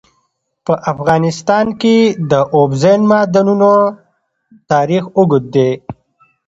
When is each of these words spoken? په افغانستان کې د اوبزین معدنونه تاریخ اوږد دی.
په 0.65 0.73
افغانستان 0.91 1.65
کې 1.81 1.97
د 2.31 2.33
اوبزین 2.55 3.01
معدنونه 3.11 3.71
تاریخ 4.71 5.03
اوږد 5.17 5.43
دی. 5.55 5.71